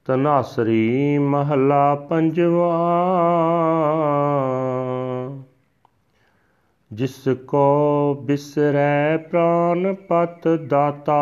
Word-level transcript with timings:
ਤਨਾਸਰੀ 0.07 1.19
ਮਹਲਾ 1.19 1.95
ਪੰਜਵਾ। 1.95 2.99
ਜਿਸ 6.99 7.29
ਕੋ 7.47 7.63
ਬਿਸਰੈ 8.27 9.17
ਪ੍ਰਾਨ 9.17 9.95
ਪਤ 10.09 10.49
ਦਾਤਾ, 10.69 11.19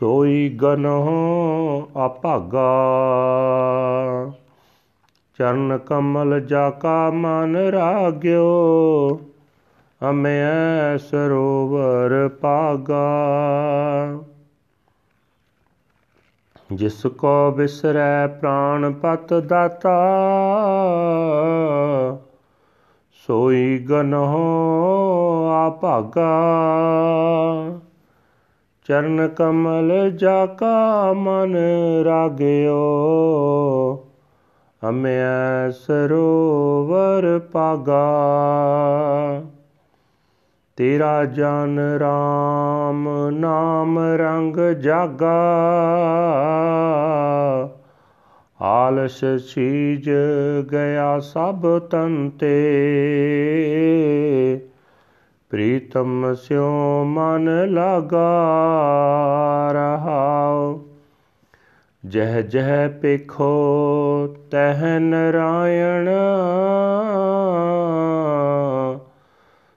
ਸੋਈ 0.00 0.48
ਗਨਹੁ 0.62 1.82
ਅਭਾਗਾ। 2.06 2.68
ਚਰਨ 5.38 5.78
ਕਮਲ 5.78 6.40
ਜਾ 6.40 6.68
ਕਾ 6.70 7.10
ਮਨ 7.10 7.56
ਰਾਗਿਓ 7.56 9.18
ਅਮੈ 10.00 10.96
ਸਰੋਵਰ 10.96 12.28
ਪਾਗਾ 12.40 13.04
ਜਿਸ 16.70 17.02
ਕੋ 17.18 17.50
ਬਿਸਰੈ 17.50 18.26
ਪ੍ਰਾਨ 18.26 18.92
ਪਤ 18.92 19.34
ਦਾਤਾ 19.34 19.96
ਸੋਈ 23.26 23.78
ਗਨਹੁ 23.78 24.40
ਆਭਾਗਾ 25.48 26.30
ਚਰਨ 28.84 29.28
ਕਮਲ 29.28 30.10
ਜਾ 30.10 30.46
ਕਾ 30.46 31.12
ਮਨ 31.12 31.56
ਰਾਗਿਓ। 32.04 32.80
ਅਮਿਆ 34.88 35.70
ਸਰੋਵਰ 35.70 37.38
ਪਾਗਾ 37.52 38.04
ਤੇਰਾ 40.76 41.24
ਜਨ 41.24 41.78
ਰਾਮ 41.78 43.28
ਨਾਮ 43.28 43.98
ਰੰਗ 43.98 44.56
ਜਾਗਾ। 44.56 45.42
ਆਲਸ 48.92 49.24
ਛੀਜ 49.54 50.10
ਗਿਆ 50.72 51.20
ਸਭ 51.20 51.78
ਤੰਤੇ 51.78 52.52
ਪ੍ਰੀਤਮ 55.50 56.34
ਸਿਉ 56.34 57.04
ਮਨ 57.04 57.48
ਲਗਾ 57.70 58.42
ਰਹਾਉ। 59.72 60.80
ਜਹ 62.06 62.40
ਜਹ 62.40 62.88
ਪੇਖੋ 63.02 63.52
ਤਹ 64.50 65.00
ਨਰਾਇਣ 65.00 66.08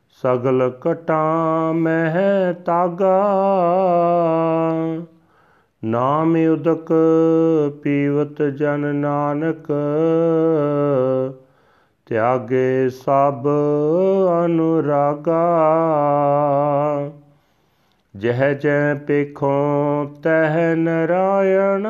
ਸਗਲ 0.10 0.72
ਕਟਾ 0.82 1.24
ਮਹਿ 1.72 2.54
ਤਾਗਾ। 2.66 3.24
ਨਾਮ 5.96 6.36
ਉਦਕ 6.36 6.94
ਪੀਵਤ 7.84 8.42
ਜਨ 8.42 8.96
ਨਾਨਕ, 8.96 9.72
ਤਿਆਗੇ 12.06 12.90
ਸਭ 12.90 13.48
ਅਨੁਰਾਗਾ। 14.46 15.42
ਜਹ 18.18 18.54
ਜੈ 18.54 18.94
ਪੇਖੋ 18.94 19.54
ਤਹ 20.24 20.76
ਨਰਾਇਣ, 20.76 21.88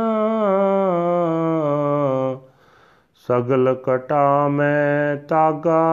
ਸਗਲ 3.16 3.75
ਕਟਾ 3.84 4.47
ਮੈਂ 4.47 5.16
ਤਾਗਾ। 5.16 5.84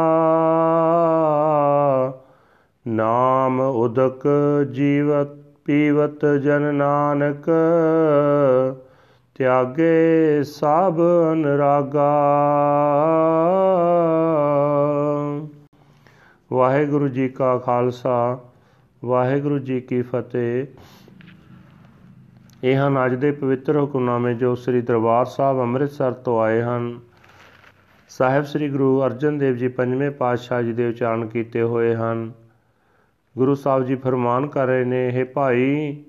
ਨਾਮ 2.86 3.60
ਉਦਕ 3.60 4.28
ਜੀਵਤ 4.72 5.41
ਪੀਵਤ 5.64 6.26
ਜਨ 6.26 6.74
ਨਾਨਕ, 6.74 7.50
ਤਿਆਗੇ 9.34 10.42
ਸਭ 10.44 11.00
ਅਨਰਾਗਾ। 11.32 12.10
ਵਾਹਿਗੁਰੂ 16.52 17.08
ਜੀ 17.08 17.28
ਕਾ 17.28 17.58
ਖਾਲਸਾ, 17.58 18.38
ਵਾਹਿਗੁਰੂ 19.04 19.58
ਜੀ 19.58 19.80
ਕੀ 19.80 20.02
ਫਤਿਹ। 20.02 20.66
ਇਹ 22.64 22.76
ਹਨ 22.76 23.06
ਅੱਜ 23.06 23.14
ਦੇ 23.14 23.30
ਪਵਿੱਤਰ 23.30 23.80
ਹੁਕਮਨਾਮੇ 23.80 24.34
ਜੋ 24.34 24.54
ਸ੍ਰੀ 24.54 24.80
ਦਰਬਾਰ 24.80 25.24
ਸਾਹਿਬ 25.24 25.60
ਅੰਮ੍ਰਿਤਸਰ 25.60 26.12
ਤੋਂ 26.12 26.40
ਆਏ 26.42 26.62
ਹਨ। 26.62 27.00
ਸਾਹਿਬ 28.08 28.44
ਸ੍ਰੀ 28.44 28.68
ਗੁਰੂ 28.68 29.02
ਅਰਜਨ 29.04 29.38
ਦੇਵ 29.38 29.56
ਜੀ 29.56 29.68
ਪੰਜਵੇਂ 29.68 30.10
ਪਾਤਸ਼ਾਹ 30.10 30.62
ਜੀ 30.62 30.72
ਦੇ 30.72 30.88
ਉਚਾਰਨ 30.88 31.26
ਕੀਤੇ 31.26 31.62
ਹੋਏ 31.62 31.94
ਹਨ। 31.94 32.32
ਗੁਰੂ 33.36 33.54
ਸਾਹਿਬ 33.54 33.84
ਜੀ 33.84 33.94
ਫਰਮਾਨ 33.94 34.46
ਕਰ 34.46 34.66
ਰਹੇ 34.66 34.84
ਨੇ 34.84 35.08
ਇਹ 35.08 35.24
ਭਾਈ, 35.24 36.04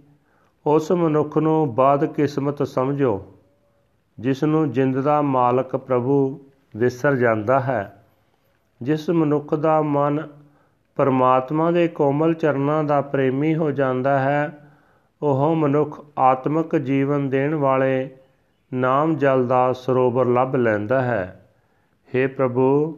ਉਸ 0.66 0.92
ਮਨੁੱਖ 0.92 1.38
ਨੂੰ 1.38 1.76
ਬਾਦ 1.76 2.06
ਕਿਸਮਤ 2.06 2.64
ਸਮਝੋ, 2.64 3.26
ਜਿਸ 4.20 4.44
ਨੂੰ 4.44 4.72
ਜਿੰਦ 4.72 5.00
ਦਾ 5.02 5.22
ਮਾਲਕ 5.22 5.76
ਪ੍ਰਭੂ 5.76 6.46
ਵਿਸਰ 6.76 7.16
ਜਾਂਦਾ 7.16 7.60
ਹੈ, 7.60 8.04
ਜਿਸ 8.82 9.10
ਮਨੁੱਖ 9.10 9.56
ਦਾ 9.56 9.82
ਮਨ 9.82 10.28
ਪਰਮਾਤਮਾ 10.96 11.72
ਦੇ 11.72 11.88
ਕੋਮਲ 11.88 12.34
ਚਰਨਾਂ 12.34 12.84
ਦਾ 12.84 13.02
ਪ੍ਰੇਮੀ 13.02 13.56
ਹੋ 13.56 13.72
ਜਾਂਦਾ 13.72 14.20
ਹੈ, 14.20 14.70
ਉਹ 15.22 15.56
ਮਨੁੱਖ 15.56 16.06
ਆਤਮਿਕ 16.20 16.76
ਜੀਵਨ 16.76 17.30
ਦੇਣ 17.30 17.56
ਵਾਲੇ 17.56 18.10
ਨਾਮ 18.74 19.16
ਜਲ 19.16 19.48
ਦਾ 19.48 19.74
ਸਰੋਵਰ 19.74 20.26
ਲੱਭ 20.26 20.56
ਲੈਂਦਾ 20.56 21.02
ਹੈ। 21.02 21.50
हे 22.08 22.30
ਪ੍ਰਭੂ, 22.30 22.98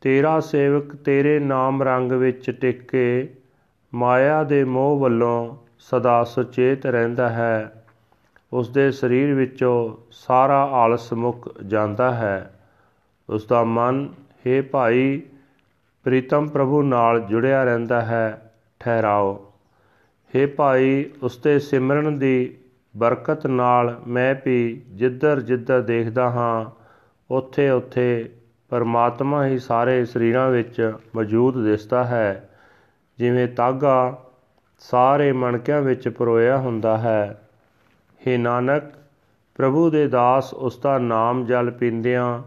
ਤੇਰਾ 0.00 0.40
ਸੇਵਕ 0.40 0.96
ਤੇਰੇ 0.96 1.38
ਨਾਮ 1.38 1.82
ਰੰਗ 1.82 2.12
ਵਿੱਚ 2.12 2.50
ਟਿਕ 2.50 2.90
ਕੇ 2.90 3.36
ਮਾਇਆ 3.94 4.44
ਦੇ 4.44 4.64
ਮੋਹ 4.64 5.00
ਵੱਲੋਂ 5.00 5.56
ਸਦਾ 5.78 6.24
ਸੁਚੇਤ 6.24 6.86
ਰਹਿੰਦਾ 6.86 7.28
ਹੈ। 7.28 7.84
ਉਸ 8.52 8.68
ਦੇ 8.68 8.90
ਸਰੀਰ 8.90 9.34
ਵਿੱਚੋਂ 9.34 9.96
ਸਾਰਾ 10.10 10.64
ਆਲਸ 10.64 11.12
ਮੁੱਕ 11.12 11.62
ਜਾਂਦਾ 11.62 12.14
ਹੈ। 12.14 12.58
ਉਸ 13.30 13.46
ਦਾ 13.46 13.64
ਮਨ 13.64 14.08
हे 14.30 14.64
ਭਾਈ, 14.70 15.22
ਪ੍ਰੀਤਮ 16.04 16.48
ਪ੍ਰਭੂ 16.48 16.82
ਨਾਲ 16.82 17.20
ਜੁੜਿਆ 17.20 17.64
ਰਹਿੰਦਾ 17.64 18.00
ਹੈ, 18.00 18.52
ਠਹਿਰਾਓ। 18.80 19.52
हे 20.34 20.48
ਭਾਈ 20.56 21.10
ਉਸ 21.22 21.38
ਦੇ 21.38 21.58
ਸਿਮਰਨ 21.58 22.18
ਦੀ 22.18 22.56
ਬਰਕਤ 22.96 23.46
ਨਾਲ 23.46 24.00
ਮੈਂ 24.06 24.34
ਵੀ 24.44 24.82
ਜਿੱਧਰ 24.88 25.40
ਜਿੱਧਰ 25.40 25.82
ਦੇਖਦਾ 25.82 26.30
ਹਾਂ, 26.30 26.70
ਉੱਥੇ 27.30 27.70
ਉੱਥੇ 27.70 28.30
ਪਰਮਾਤਮਾ 28.68 29.46
ਹੀ 29.46 29.58
ਸਾਰੇ 29.58 30.04
ਸਰੀਰਾਂ 30.04 30.50
ਵਿੱਚ 30.50 30.92
ਮੌਜੂਦ 31.14 31.64
ਦਿਸਦਾ 31.64 32.04
ਹੈ। 32.04 32.50
ਜਿਵੇਂ 33.18 33.48
ਤਾਗਾ 33.48 34.22
ਸਾਰੇ 34.78 35.32
ਮਣਕਿਆਂ 35.32 35.82
ਵਿੱਚ 35.82 36.08
ਪਰੋਇਆ 36.08 36.58
ਹੁੰਦਾ 36.58 36.98
ਹੈ 36.98 37.48
हे 38.20 38.38
ਨਾਨਕ 38.38 38.84
ਪ੍ਰਭੂ 39.54 39.90
ਦੇ 39.90 40.08
ਦਾਸ 40.08 40.54
ਉਸ 40.54 40.78
ਦਾ 40.78 40.98
ਨਾਮ 40.98 41.44
ਜਲ 41.46 41.70
ਪੀਂਦਿਆਂ 41.70 42.42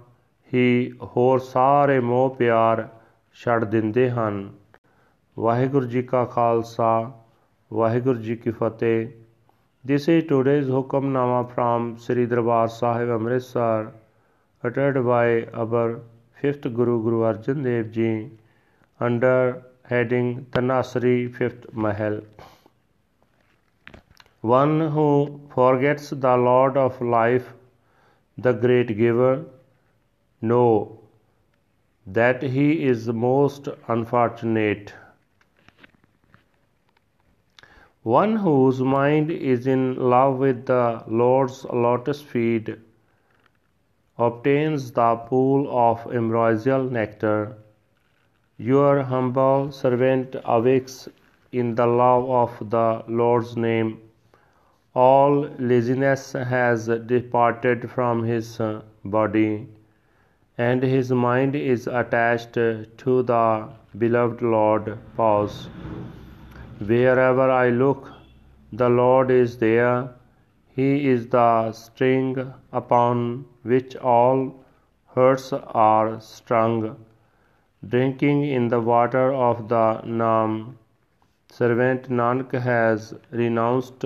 ਹੀ 0.53 0.91
ਹੋਰ 1.03 1.39
ਸਾਰੇ 1.39 1.99
ਮੋਹ 1.99 2.35
ਪਿਆਰ 2.35 2.87
ਛੱਡ 3.33 3.65
ਦਿੰਦੇ 3.65 4.09
ਹਨ 4.09 4.49
ਵਾਹਿਗੁਰੂ 5.39 5.85
ਜੀ 5.85 6.03
ਕਾ 6.03 6.25
ਖਾਲਸਾ 6.25 7.11
ਵਾਹਿਗੁਰੂ 7.73 8.19
ਜੀ 8.19 8.35
ਕੀ 8.35 8.51
ਫਤਿਹ 8.51 9.07
This 9.85 10.09
is 10.09 10.23
today's 10.23 10.67
Hukamnama 10.67 11.53
from 11.53 11.97
Sri 11.97 12.25
Darbar 12.25 12.67
Sahib 12.67 13.09
Amritsar 13.09 13.93
uttered 14.63 14.97
by 15.05 15.45
our 15.53 16.01
fifth 16.33 16.63
Guru 16.73 17.01
Guru 17.03 17.21
Arjan 17.21 17.63
Dev 17.63 17.91
Ji 17.93 18.29
under 18.99 19.63
heading 19.89 20.45
Tanasri 20.51 21.33
Fifth 21.33 21.65
Mahal. 21.71 22.19
One 24.41 24.79
who 24.91 25.39
forgets 25.53 26.09
the 26.09 26.35
Lord 26.35 26.75
of 26.75 27.01
life, 27.01 27.53
the 28.37 28.51
great 28.51 28.97
giver, 28.97 29.45
know 30.41 30.99
that 32.05 32.43
he 32.43 32.85
is 32.85 33.07
most 33.07 33.69
unfortunate. 33.87 34.93
One 38.03 38.35
whose 38.35 38.81
mind 38.81 39.31
is 39.31 39.67
in 39.67 39.95
love 39.95 40.37
with 40.37 40.65
the 40.65 41.03
Lord's 41.07 41.63
lotus 41.65 42.21
feet 42.21 42.69
obtains 44.17 44.91
the 44.91 45.15
pool 45.15 45.65
of 45.85 46.05
ambrosial 46.13 46.83
nectar. 46.83 47.57
Your 48.59 49.03
humble 49.03 49.71
servant 49.71 50.35
awakes 50.43 51.07
in 51.51 51.75
the 51.75 51.85
love 51.85 52.27
of 52.27 52.69
the 52.71 53.03
Lord's 53.07 53.55
name. 53.55 53.99
All 54.95 55.47
laziness 55.59 56.31
has 56.33 56.87
departed 56.87 57.91
from 57.91 58.23
his 58.23 58.59
body, 59.05 59.67
and 60.57 60.81
his 60.81 61.11
mind 61.11 61.55
is 61.55 61.85
attached 61.85 62.53
to 62.53 63.23
the 63.23 63.69
beloved 63.95 64.41
Lord. 64.41 64.97
Pause. 65.15 65.69
Wherever 66.79 67.51
I 67.51 67.69
look, 67.69 68.11
the 68.73 68.89
Lord 68.89 69.29
is 69.29 69.59
there. 69.59 70.09
He 70.75 71.07
is 71.07 71.27
the 71.27 71.71
string 71.73 72.53
upon 72.71 73.45
which 73.61 73.95
all 73.97 74.65
hearts 75.05 75.53
are 75.53 76.19
strung 76.19 77.05
Drinking 77.86 78.44
in 78.44 78.68
the 78.68 78.80
water 78.80 79.32
of 79.32 79.68
the 79.68 80.00
Naam, 80.04 80.74
servant 81.50 82.08
Nanak 82.10 82.52
has 82.60 83.14
renounced 83.32 84.04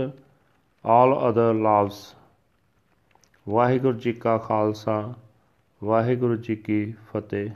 all 0.84 1.18
other 1.18 1.52
loves. 1.54 2.14
Waheguru 3.48 3.98
ji 3.98 4.12
ਕਾ 4.12 4.38
ਖਾਲਸਾ 4.38 5.14
ਵਾਹਿਗੁਰੂ 5.84 6.36
ਜੀ 6.36 6.56
ਕੀ 6.56 6.94
ਫਤਿਹ 7.12 7.50